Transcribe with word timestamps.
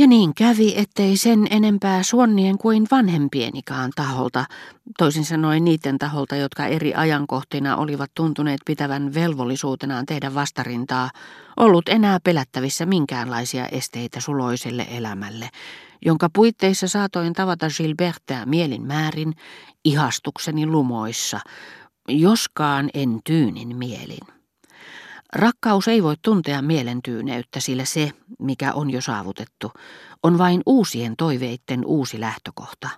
Ja 0.00 0.06
niin 0.06 0.34
kävi, 0.34 0.74
ettei 0.76 1.16
sen 1.16 1.46
enempää 1.50 2.02
suonnien 2.02 2.58
kuin 2.58 2.86
vanhempienikaan 2.90 3.90
taholta, 3.96 4.44
toisin 4.98 5.24
sanoen 5.24 5.64
niiden 5.64 5.98
taholta, 5.98 6.36
jotka 6.36 6.66
eri 6.66 6.94
ajankohtina 6.94 7.76
olivat 7.76 8.10
tuntuneet 8.14 8.60
pitävän 8.66 9.14
velvollisuutenaan 9.14 10.06
tehdä 10.06 10.34
vastarintaa, 10.34 11.10
ollut 11.56 11.88
enää 11.88 12.18
pelättävissä 12.24 12.86
minkäänlaisia 12.86 13.66
esteitä 13.66 14.20
suloiselle 14.20 14.86
elämälle, 14.90 15.48
jonka 16.04 16.28
puitteissa 16.34 16.88
saatoin 16.88 17.32
tavata 17.32 17.66
Gilbertää 17.76 18.46
mielin 18.46 18.86
määrin 18.86 19.34
ihastukseni 19.84 20.66
lumoissa, 20.66 21.40
joskaan 22.08 22.90
en 22.94 23.20
tyynin 23.24 23.76
mielin. 23.76 24.39
Rakkaus 25.32 25.88
ei 25.88 26.02
voi 26.02 26.14
tuntea 26.22 26.62
mielentyyneyttä, 26.62 27.60
sillä 27.60 27.84
se, 27.84 28.12
mikä 28.38 28.72
on 28.72 28.90
jo 28.90 29.00
saavutettu, 29.00 29.72
on 30.22 30.38
vain 30.38 30.62
uusien 30.66 31.16
toiveitten 31.16 31.84
uusi 31.86 32.20
lähtökohta. 32.20 32.88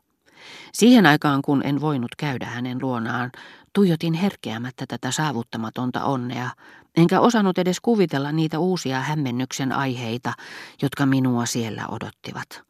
Siihen 0.73 1.07
aikaan, 1.07 1.43
kun 1.43 1.63
en 1.65 1.81
voinut 1.81 2.15
käydä 2.19 2.47
hänen 2.47 2.79
luonaan, 2.83 3.33
tuijotin 3.73 4.15
herkeämättä 4.15 4.85
tätä 4.89 5.11
saavuttamatonta 5.11 6.05
onnea, 6.05 6.51
enkä 6.97 7.21
osannut 7.21 7.59
edes 7.59 7.81
kuvitella 7.81 8.33
niitä 8.33 8.59
uusia 8.59 9.01
hämmennyksen 9.01 9.73
aiheita, 9.73 10.33
jotka 10.83 11.07
minua 11.07 11.47
siellä 11.47 11.87
odottivat. 11.89 12.63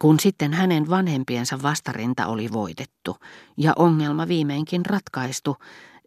Kun 0.00 0.20
sitten 0.20 0.52
hänen 0.52 0.90
vanhempiensa 0.90 1.62
vastarinta 1.62 2.26
oli 2.26 2.52
voitettu 2.52 3.16
ja 3.56 3.72
ongelma 3.76 4.28
viimeinkin 4.28 4.86
ratkaistu, 4.86 5.56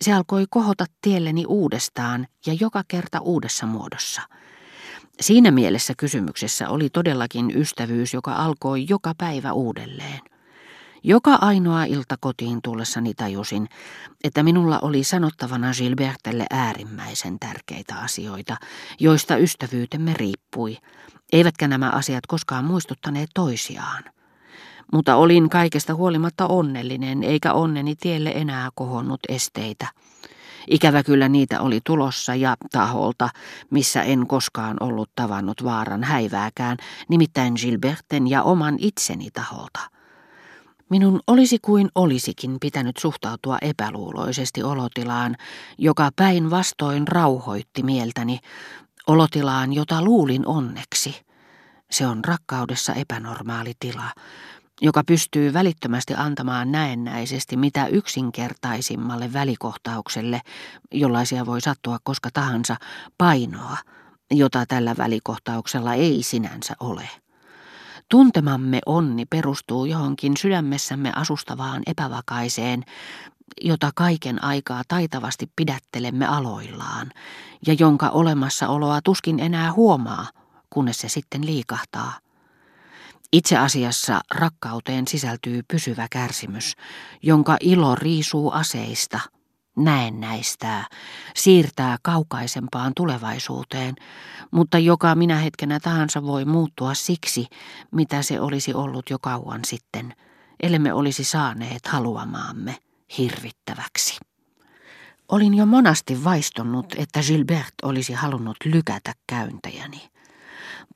se 0.01 0.13
alkoi 0.13 0.45
kohota 0.49 0.85
tielleni 1.01 1.45
uudestaan 1.45 2.27
ja 2.45 2.53
joka 2.59 2.83
kerta 2.87 3.19
uudessa 3.19 3.65
muodossa. 3.65 4.21
Siinä 5.21 5.51
mielessä 5.51 5.93
kysymyksessä 5.97 6.69
oli 6.69 6.89
todellakin 6.89 7.51
ystävyys, 7.57 8.13
joka 8.13 8.33
alkoi 8.33 8.85
joka 8.89 9.13
päivä 9.17 9.53
uudelleen. 9.53 10.19
Joka 11.03 11.35
ainoa 11.41 11.83
ilta 11.83 12.15
kotiin 12.19 12.59
tullessani 12.63 13.13
tajusin, 13.13 13.67
että 14.23 14.43
minulla 14.43 14.79
oli 14.79 15.03
sanottavana 15.03 15.71
Gilbertelle 15.77 16.45
äärimmäisen 16.49 17.39
tärkeitä 17.39 17.95
asioita, 17.95 18.57
joista 18.99 19.37
ystävyytemme 19.37 20.13
riippui, 20.13 20.77
eivätkä 21.33 21.67
nämä 21.67 21.89
asiat 21.89 22.27
koskaan 22.27 22.65
muistuttaneet 22.65 23.29
toisiaan. 23.33 24.14
Mutta 24.93 25.15
olin 25.15 25.49
kaikesta 25.49 25.93
huolimatta 25.95 26.47
onnellinen, 26.47 27.23
eikä 27.23 27.53
onneni 27.53 27.95
tielle 27.95 28.29
enää 28.35 28.69
kohonnut 28.75 29.19
esteitä. 29.29 29.87
Ikävä 30.69 31.03
kyllä 31.03 31.29
niitä 31.29 31.61
oli 31.61 31.79
tulossa 31.85 32.35
ja 32.35 32.55
taholta, 32.71 33.29
missä 33.69 34.03
en 34.03 34.27
koskaan 34.27 34.77
ollut 34.79 35.09
tavannut 35.15 35.63
vaaran 35.63 36.03
häivääkään, 36.03 36.77
nimittäin 37.09 37.53
Gilberten 37.61 38.29
ja 38.29 38.43
oman 38.43 38.75
itseni 38.79 39.31
taholta. 39.31 39.79
Minun 40.89 41.19
olisi 41.27 41.57
kuin 41.61 41.89
olisikin 41.95 42.57
pitänyt 42.61 42.97
suhtautua 42.97 43.57
epäluuloisesti 43.61 44.63
olotilaan, 44.63 45.35
joka 45.77 46.09
päinvastoin 46.15 47.07
rauhoitti 47.07 47.83
mieltäni, 47.83 48.39
olotilaan, 49.07 49.73
jota 49.73 50.01
luulin 50.01 50.47
onneksi. 50.47 51.25
Se 51.91 52.07
on 52.07 52.25
rakkaudessa 52.25 52.93
epänormaali 52.93 53.73
tila, 53.79 54.11
joka 54.81 55.03
pystyy 55.03 55.53
välittömästi 55.53 56.13
antamaan 56.17 56.71
näennäisesti 56.71 57.57
mitä 57.57 57.87
yksinkertaisimmalle 57.87 59.33
välikohtaukselle, 59.33 60.41
jollaisia 60.91 61.45
voi 61.45 61.61
sattua 61.61 61.97
koska 62.03 62.29
tahansa, 62.33 62.75
painoa, 63.17 63.77
jota 64.31 64.65
tällä 64.65 64.95
välikohtauksella 64.97 65.93
ei 65.93 66.23
sinänsä 66.23 66.73
ole. 66.79 67.09
Tuntemamme 68.09 68.79
onni 68.85 69.25
perustuu 69.25 69.85
johonkin 69.85 70.37
sydämessämme 70.37 71.11
asustavaan 71.15 71.83
epävakaiseen, 71.87 72.83
jota 73.61 73.91
kaiken 73.95 74.43
aikaa 74.43 74.81
taitavasti 74.87 75.51
pidättelemme 75.55 76.25
aloillaan, 76.25 77.11
ja 77.67 77.75
jonka 77.79 78.09
olemassaoloa 78.09 79.01
tuskin 79.01 79.39
enää 79.39 79.73
huomaa, 79.73 80.27
kunnes 80.69 80.97
se 80.97 81.09
sitten 81.09 81.45
liikahtaa. 81.45 82.24
Itse 83.31 83.57
asiassa 83.57 84.21
rakkauteen 84.35 85.07
sisältyy 85.07 85.61
pysyvä 85.67 86.07
kärsimys, 86.11 86.73
jonka 87.23 87.57
ilo 87.59 87.95
riisuu 87.95 88.51
aseista, 88.51 89.19
näennäistää, 89.77 90.87
siirtää 91.35 91.97
kaukaisempaan 92.01 92.91
tulevaisuuteen, 92.95 93.95
mutta 94.51 94.79
joka 94.79 95.15
minä 95.15 95.37
hetkenä 95.37 95.79
tahansa 95.79 96.23
voi 96.23 96.45
muuttua 96.45 96.93
siksi, 96.93 97.47
mitä 97.91 98.21
se 98.21 98.39
olisi 98.39 98.73
ollut 98.73 99.09
jo 99.09 99.19
kauan 99.19 99.59
sitten, 99.65 100.13
ellemme 100.63 100.93
olisi 100.93 101.23
saaneet 101.23 101.87
haluamaamme 101.87 102.77
hirvittäväksi. 103.17 104.17
Olin 105.29 105.53
jo 105.53 105.65
monasti 105.65 106.23
vaistonut, 106.23 106.85
että 106.97 107.19
Gilbert 107.27 107.73
olisi 107.83 108.13
halunnut 108.13 108.57
lykätä 108.65 109.13
käyntäjäni. 109.27 110.14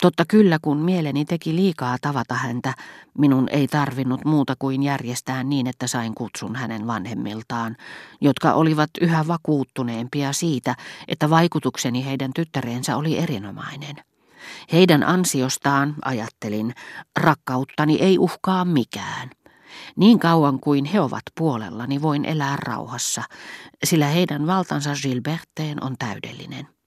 Totta 0.01 0.23
kyllä, 0.27 0.57
kun 0.61 0.77
mieleni 0.77 1.25
teki 1.25 1.55
liikaa 1.55 1.97
tavata 2.01 2.33
häntä, 2.35 2.73
minun 3.17 3.47
ei 3.51 3.67
tarvinnut 3.67 4.25
muuta 4.25 4.55
kuin 4.59 4.83
järjestää 4.83 5.43
niin, 5.43 5.67
että 5.67 5.87
sain 5.87 6.15
kutsun 6.15 6.55
hänen 6.55 6.87
vanhemmiltaan, 6.87 7.75
jotka 8.21 8.53
olivat 8.53 8.89
yhä 9.01 9.27
vakuuttuneempia 9.27 10.33
siitä, 10.33 10.75
että 11.07 11.29
vaikutukseni 11.29 12.05
heidän 12.05 12.31
tyttäreensä 12.35 12.97
oli 12.97 13.17
erinomainen. 13.17 13.95
Heidän 14.71 15.03
ansiostaan, 15.03 15.95
ajattelin, 16.05 16.73
rakkauttani 17.19 17.95
ei 17.95 18.17
uhkaa 18.19 18.65
mikään. 18.65 19.29
Niin 19.95 20.19
kauan 20.19 20.59
kuin 20.59 20.85
he 20.85 20.99
ovat 20.99 21.23
puolellani, 21.37 22.01
voin 22.01 22.25
elää 22.25 22.55
rauhassa, 22.55 23.23
sillä 23.83 24.07
heidän 24.07 24.47
valtansa 24.47 24.89
Gilberteen 25.01 25.83
on 25.83 25.95
täydellinen. 25.99 26.78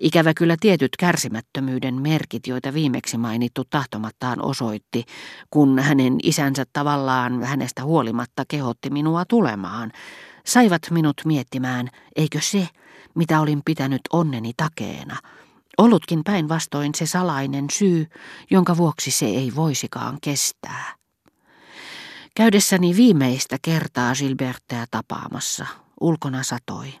Ikävä 0.00 0.34
kyllä 0.34 0.56
tietyt 0.60 0.96
kärsimättömyyden 0.98 1.94
merkit, 1.94 2.46
joita 2.46 2.74
viimeksi 2.74 3.18
mainittu 3.18 3.64
tahtomattaan 3.64 4.42
osoitti, 4.44 5.04
kun 5.50 5.78
hänen 5.78 6.16
isänsä 6.22 6.64
tavallaan 6.72 7.42
hänestä 7.42 7.84
huolimatta 7.84 8.44
kehotti 8.48 8.90
minua 8.90 9.24
tulemaan, 9.24 9.92
saivat 10.46 10.82
minut 10.90 11.16
miettimään, 11.24 11.88
eikö 12.16 12.38
se, 12.42 12.68
mitä 13.14 13.40
olin 13.40 13.62
pitänyt 13.64 14.00
onneni 14.12 14.52
takeena, 14.56 15.16
ollutkin 15.78 16.20
päinvastoin 16.24 16.94
se 16.94 17.06
salainen 17.06 17.66
syy, 17.72 18.06
jonka 18.50 18.76
vuoksi 18.76 19.10
se 19.10 19.26
ei 19.26 19.52
voisikaan 19.56 20.18
kestää. 20.22 20.94
Käydessäni 22.36 22.96
viimeistä 22.96 23.56
kertaa 23.62 24.14
Gilbertteä 24.14 24.84
tapaamassa, 24.90 25.66
ulkona 26.00 26.42
satoi. 26.42 26.92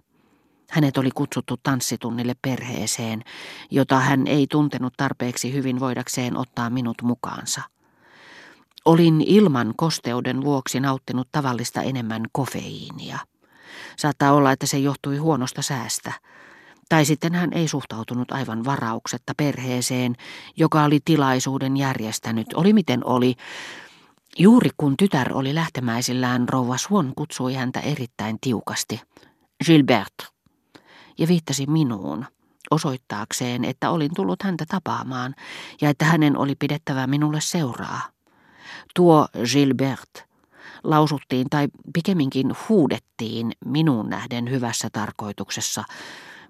Hänet 0.70 0.96
oli 0.96 1.10
kutsuttu 1.14 1.56
tanssitunnille 1.62 2.34
perheeseen, 2.42 3.22
jota 3.70 4.00
hän 4.00 4.26
ei 4.26 4.46
tuntenut 4.50 4.94
tarpeeksi 4.96 5.52
hyvin 5.52 5.80
voidakseen 5.80 6.36
ottaa 6.36 6.70
minut 6.70 7.02
mukaansa. 7.02 7.62
Olin 8.84 9.20
ilman 9.20 9.74
kosteuden 9.76 10.44
vuoksi 10.44 10.80
nauttinut 10.80 11.28
tavallista 11.32 11.82
enemmän 11.82 12.22
kofeiinia. 12.32 13.18
Saattaa 13.96 14.32
olla, 14.32 14.52
että 14.52 14.66
se 14.66 14.78
johtui 14.78 15.16
huonosta 15.16 15.62
säästä. 15.62 16.12
Tai 16.88 17.04
sitten 17.04 17.34
hän 17.34 17.52
ei 17.52 17.68
suhtautunut 17.68 18.32
aivan 18.32 18.64
varauksetta 18.64 19.32
perheeseen, 19.36 20.16
joka 20.56 20.84
oli 20.84 21.00
tilaisuuden 21.04 21.76
järjestänyt. 21.76 22.46
Oli 22.54 22.72
miten 22.72 23.06
oli. 23.06 23.34
Juuri 24.38 24.70
kun 24.76 24.96
tytär 24.96 25.36
oli 25.36 25.54
lähtemäisillään, 25.54 26.48
rouva 26.48 26.76
Swan 26.76 27.12
kutsui 27.16 27.54
häntä 27.54 27.80
erittäin 27.80 28.38
tiukasti. 28.40 29.00
Gilbert, 29.66 30.14
ja 31.20 31.28
viittasi 31.28 31.66
minuun 31.66 32.26
osoittaakseen, 32.70 33.64
että 33.64 33.90
olin 33.90 34.10
tullut 34.16 34.42
häntä 34.42 34.64
tapaamaan 34.68 35.34
ja 35.80 35.90
että 35.90 36.04
hänen 36.04 36.36
oli 36.36 36.54
pidettävä 36.54 37.06
minulle 37.06 37.40
seuraa. 37.40 38.00
Tuo 38.94 39.28
Gilbert 39.52 40.24
lausuttiin 40.84 41.46
tai 41.50 41.68
pikemminkin 41.94 42.52
huudettiin 42.68 43.52
minun 43.64 44.10
nähden 44.10 44.50
hyvässä 44.50 44.88
tarkoituksessa, 44.92 45.84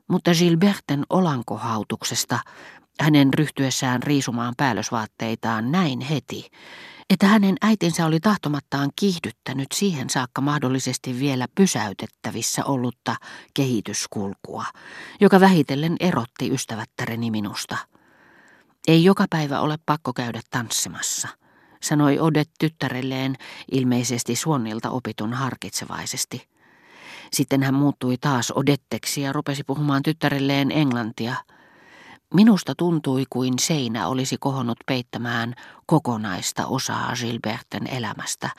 mutta 0.09 0.31
Gilberten 0.35 1.05
olankohautuksesta 1.11 2.39
hänen 3.01 3.35
ryhtyessään 3.35 4.03
riisumaan 4.03 4.55
päällysvaatteitaan 4.57 5.73
näin 5.73 6.01
heti, 6.01 6.51
että 7.11 7.27
hänen 7.27 7.57
äitinsä 7.61 8.07
oli 8.07 8.21
tahtomattaan 8.21 8.91
kiihdyttänyt 8.97 9.67
siihen 9.75 10.11
saakka 10.11 10.41
mahdollisesti 10.41 11.21
vielä 11.21 11.47
pysäytettävissä 11.55 12.65
ollutta 12.65 13.17
kehityskulkua, 13.55 14.65
joka 15.21 15.41
vähitellen 15.41 15.97
erotti 16.01 16.51
ystävättäreni 16.51 17.31
minusta. 17.31 17.77
Ei 18.89 19.05
joka 19.05 19.27
päivä 19.31 19.61
ole 19.61 19.79
pakko 19.87 20.13
käydä 20.13 20.41
tanssimassa, 20.51 21.29
sanoi 21.83 22.19
Odet 22.19 22.51
tyttärelleen 22.59 23.37
ilmeisesti 23.73 24.37
Suonnilta 24.37 24.91
opitun 24.91 25.33
harkitsevaisesti. 25.33 26.49
Sitten 27.33 27.63
hän 27.63 27.75
muuttui 27.75 28.17
taas 28.21 28.53
Odetteksi 28.57 29.21
ja 29.21 29.33
rupesi 29.33 29.65
puhumaan 29.65 30.03
tyttärelleen 30.03 30.73
englantia– 30.73 31.35
Minusta 32.35 32.75
tuntui 32.75 33.25
kuin 33.31 33.59
seinä 33.59 34.09
olisi 34.09 34.37
kohonnut 34.41 34.79
peittämään 34.87 35.55
kokonaista 35.87 36.67
osaa 36.67 37.13
Gilberten 37.21 37.87
elämästä, 37.87 38.51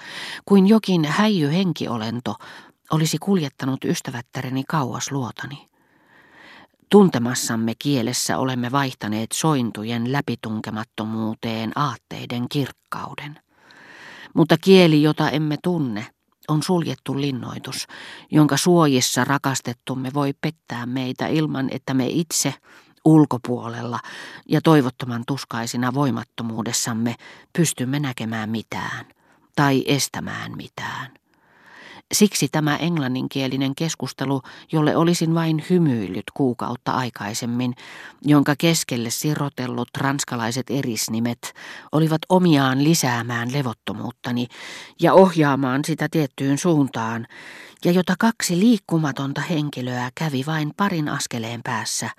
kuin 0.46 0.68
jokin 0.68 1.06
häijy 1.06 1.52
henkiolento 1.52 2.36
olisi 2.92 3.18
kuljettanut 3.18 3.86
ystävättäreni 3.86 4.64
kauas 4.68 5.12
luotani. 5.12 5.68
Tuntemassamme 6.90 7.74
kielessä 7.80 8.38
olemme 8.38 8.72
vaihtaneet 8.72 9.32
sointujen 9.34 10.12
läpitunkemattomuuteen 10.12 11.72
aatteiden 11.76 12.50
kirkkauden. 12.50 13.40
Mutta 14.34 14.58
kieli, 14.58 15.04
jota 15.04 15.30
emme 15.30 15.58
tunne, 15.64 16.08
on 16.48 16.64
suljettu 16.64 17.22
linnoitus, 17.22 17.88
jonka 18.32 18.58
suojissa 18.58 19.24
rakastettumme 19.24 20.10
voi 20.14 20.34
pettää 20.42 20.86
meitä 20.86 21.28
ilman, 21.28 21.68
että 21.72 21.94
me 21.94 22.08
itse 22.08 22.54
ulkopuolella 23.06 24.00
ja 24.50 24.62
toivottoman 24.62 25.24
tuskaisina 25.27 25.94
voimattomuudessamme 25.94 27.15
pystymme 27.57 28.00
näkemään 28.00 28.50
mitään 28.50 29.06
tai 29.56 29.83
estämään 29.88 30.51
mitään. 30.57 31.12
Siksi 32.12 32.48
tämä 32.51 32.77
englanninkielinen 32.77 33.75
keskustelu, 33.75 34.42
jolle 34.71 34.95
olisin 34.95 35.36
vain 35.36 35.65
hymyillyt 35.69 36.24
kuukautta 36.33 36.92
aikaisemmin, 36.92 37.74
jonka 38.21 38.56
keskelle 38.57 39.09
sirotellut 39.09 39.89
ranskalaiset 39.98 40.65
erisnimet 40.69 41.53
olivat 41.92 42.21
omiaan 42.30 42.83
lisäämään 42.83 43.53
levottomuuttani 43.53 44.48
ja 45.01 45.13
ohjaamaan 45.13 45.81
sitä 45.86 46.07
tiettyyn 46.12 46.57
suuntaan, 46.57 47.27
ja 47.86 47.92
jota 47.92 48.13
kaksi 48.19 48.59
liikkumatonta 48.59 49.42
henkilöä 49.42 50.09
kävi 50.15 50.44
vain 50.48 50.71
parin 50.77 51.09
askeleen 51.09 51.62
päässä, 51.63 52.09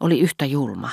oli 0.00 0.20
yhtä 0.20 0.44
julma, 0.44 0.90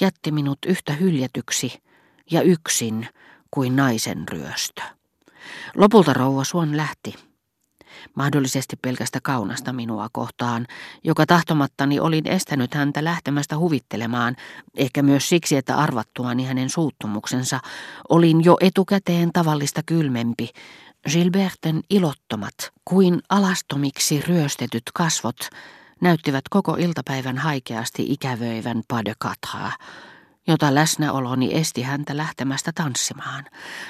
jätti 0.00 0.32
minut 0.32 0.58
yhtä 0.66 0.92
hyljetyksi 0.92 1.82
ja 2.30 2.42
yksin 2.42 3.08
kuin 3.50 3.76
naisen 3.76 4.28
ryöstö. 4.28 4.82
Lopulta 5.76 6.12
rouva 6.12 6.44
Suon 6.44 6.76
lähti 6.76 7.14
mahdollisesti 8.14 8.76
pelkästä 8.76 9.18
kaunasta 9.22 9.72
minua 9.72 10.08
kohtaan, 10.12 10.66
joka 11.04 11.26
tahtomattani 11.26 12.00
olin 12.00 12.28
estänyt 12.28 12.74
häntä 12.74 13.04
lähtemästä 13.04 13.58
huvittelemaan, 13.58 14.36
ehkä 14.76 15.02
myös 15.02 15.28
siksi, 15.28 15.56
että 15.56 15.76
arvattuani 15.76 16.44
hänen 16.44 16.70
suuttumuksensa 16.70 17.60
olin 18.08 18.44
jo 18.44 18.56
etukäteen 18.60 19.30
tavallista 19.32 19.82
kylmempi, 19.86 20.48
Gilberten 21.10 21.80
ilottomat 21.90 22.54
kuin 22.84 23.20
alastomiksi 23.28 24.20
ryöstetyt 24.20 24.82
kasvot 24.94 25.36
näyttivät 26.00 26.44
koko 26.50 26.76
iltapäivän 26.78 27.38
haikeasti 27.38 28.06
ikävöivän 28.08 28.82
quatre, 28.92 29.72
jota 30.46 30.74
läsnäoloni 30.74 31.54
esti 31.54 31.82
häntä 31.82 32.16
lähtemästä 32.16 32.72
tanssimaan, 32.74 33.44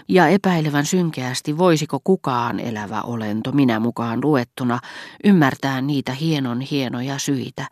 ja 0.08 0.28
epäilevän 0.28 0.86
synkeästi 0.86 1.58
voisiko 1.58 1.98
kukaan 2.04 2.60
elävä 2.60 3.02
olento, 3.02 3.52
minä 3.52 3.80
mukaan 3.80 4.18
luettuna, 4.24 4.78
ymmärtää 5.24 5.80
niitä 5.80 6.12
hienon 6.12 6.60
hienoja 6.60 7.18
syitä, 7.18 7.66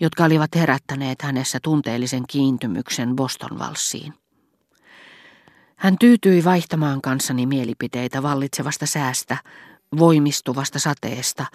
jotka 0.00 0.24
olivat 0.24 0.54
herättäneet 0.54 1.22
hänessä 1.22 1.58
tunteellisen 1.62 2.24
kiintymyksen 2.28 3.16
Boston-valssiin. 3.16 4.14
Hän 5.76 5.98
tyytyi 5.98 6.44
vaihtamaan 6.44 7.00
kanssani 7.00 7.46
mielipiteitä 7.46 8.22
vallitsevasta 8.22 8.86
säästä, 8.86 9.36
voimistuvasta 9.98 10.78
sateesta, 10.78 11.46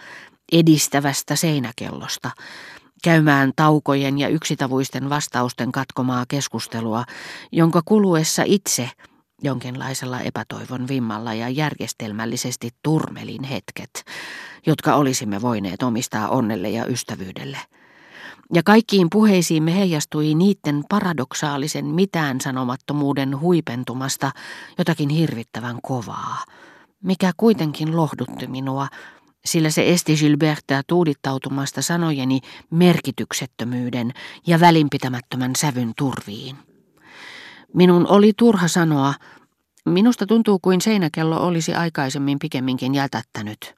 edistävästä 0.52 1.36
seinäkellosta, 1.36 2.32
käymään 3.04 3.52
taukojen 3.56 4.20
ja 4.20 4.28
yksitavuisten 4.28 5.10
vastausten 5.10 5.72
katkomaa 5.72 6.26
keskustelua, 6.28 7.04
jonka 7.52 7.82
kuluessa 7.86 8.44
itse 8.46 8.90
jonkinlaisella 9.44 10.20
epätoivon 10.22 10.88
vimmalla 10.88 11.34
ja 11.34 11.50
järjestelmällisesti 11.50 12.70
turmelin 12.84 13.44
hetket, 13.44 14.04
jotka 14.66 14.96
olisimme 14.96 15.42
voineet 15.42 15.84
omistaa 15.84 16.30
onnelle 16.30 16.70
ja 16.70 16.86
ystävyydelle. 16.86 17.58
Ja 18.54 18.64
kaikkiin 18.64 19.08
puheisiimme 19.12 19.76
heijastui 19.76 20.36
niiden 20.36 20.84
paradoksaalisen 20.90 21.86
mitään 21.86 22.42
sanomattomuuden 22.42 23.40
huipentumasta 23.40 24.32
jotakin 24.78 25.10
hirvittävän 25.10 25.80
kovaa, 25.82 26.44
mikä 27.04 27.32
kuitenkin 27.38 27.96
lohdutti 27.98 28.48
minua, 28.48 28.88
sillä 29.46 29.70
se 29.70 29.94
esti 29.94 30.16
Gilberta 30.16 30.82
tuudittautumasta 30.88 31.82
sanojeni 31.82 32.40
merkityksettömyyden 32.70 34.12
ja 34.48 34.60
välinpitämättömän 34.60 35.56
sävyn 35.56 35.92
turviin. 35.98 36.58
Minun 37.74 38.08
oli 38.08 38.34
turha 38.38 38.68
sanoa, 38.68 39.14
minusta 39.86 40.26
tuntuu 40.26 40.60
kuin 40.60 40.82
seinäkello 40.82 41.48
olisi 41.48 41.74
aikaisemmin 41.74 42.40
pikemminkin 42.40 42.96
jätättänyt. 42.96 43.76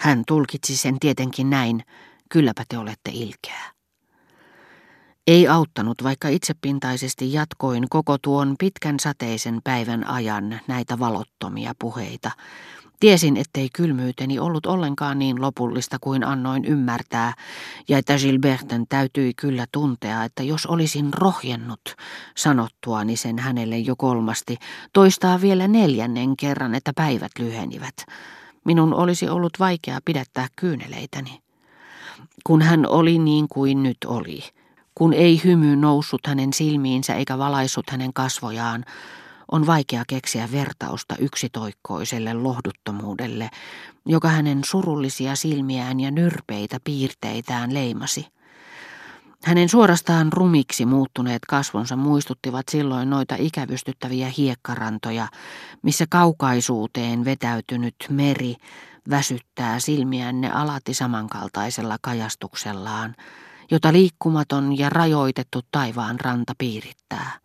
Hän 0.00 0.22
tulkitsi 0.26 0.76
sen 0.76 0.98
tietenkin 1.00 1.50
näin, 1.50 1.82
kylläpä 2.28 2.64
te 2.68 2.78
olette 2.78 3.10
ilkeä. 3.14 3.75
Ei 5.26 5.48
auttanut, 5.48 6.02
vaikka 6.02 6.28
itsepintaisesti 6.28 7.32
jatkoin 7.32 7.86
koko 7.90 8.18
tuon 8.18 8.54
pitkän 8.58 9.00
sateisen 9.00 9.60
päivän 9.64 10.06
ajan 10.06 10.60
näitä 10.68 10.98
valottomia 10.98 11.72
puheita, 11.78 12.30
Tiesin, 13.00 13.36
ettei 13.36 13.68
kylmyyteni 13.72 14.38
ollut 14.38 14.66
ollenkaan 14.66 15.18
niin 15.18 15.40
lopullista 15.40 15.96
kuin 16.00 16.24
annoin 16.24 16.64
ymmärtää, 16.64 17.34
ja 17.88 17.98
että 17.98 18.18
Gilberten 18.18 18.86
täytyi 18.88 19.34
kyllä 19.34 19.66
tuntea, 19.72 20.24
että 20.24 20.42
jos 20.42 20.66
olisin 20.66 21.14
rohjennut 21.14 21.80
sanottuani 22.36 23.16
sen 23.16 23.38
hänelle 23.38 23.78
jo 23.78 23.96
kolmasti, 23.96 24.56
toistaa 24.92 25.40
vielä 25.40 25.68
neljännen 25.68 26.36
kerran, 26.36 26.74
että 26.74 26.92
päivät 26.96 27.32
lyhenivät. 27.38 27.94
Minun 28.64 28.94
olisi 28.94 29.28
ollut 29.28 29.52
vaikea 29.58 29.98
pidättää 30.04 30.46
kyyneleitäni. 30.56 31.40
Kun 32.44 32.62
hän 32.62 32.86
oli 32.86 33.18
niin 33.18 33.48
kuin 33.48 33.82
nyt 33.82 33.98
oli, 34.06 34.42
kun 34.98 35.12
ei 35.12 35.40
hymy 35.44 35.76
noussut 35.76 36.26
hänen 36.26 36.52
silmiinsä 36.52 37.14
eikä 37.14 37.38
valaissut 37.38 37.90
hänen 37.90 38.12
kasvojaan, 38.12 38.84
on 39.52 39.66
vaikea 39.66 40.02
keksiä 40.08 40.48
vertausta 40.52 41.14
yksitoikkoiselle 41.18 42.34
lohduttomuudelle, 42.34 43.50
joka 44.06 44.28
hänen 44.28 44.60
surullisia 44.64 45.36
silmiään 45.36 46.00
ja 46.00 46.10
nyrpeitä 46.10 46.78
piirteitään 46.84 47.74
leimasi. 47.74 48.26
Hänen 49.44 49.68
suorastaan 49.68 50.32
rumiksi 50.32 50.86
muuttuneet 50.86 51.42
kasvonsa 51.48 51.96
muistuttivat 51.96 52.68
silloin 52.68 53.10
noita 53.10 53.34
ikävystyttäviä 53.38 54.32
hiekkarantoja, 54.36 55.28
missä 55.82 56.04
kaukaisuuteen 56.10 57.24
vetäytynyt 57.24 57.96
meri 58.10 58.54
väsyttää 59.10 59.80
silmiänne 59.80 60.50
alati 60.50 60.94
samankaltaisella 60.94 61.96
kajastuksellaan, 62.02 63.14
jota 63.70 63.92
liikkumaton 63.92 64.78
ja 64.78 64.90
rajoitettu 64.90 65.60
taivaan 65.70 66.20
ranta 66.20 66.52
piirittää. 66.58 67.40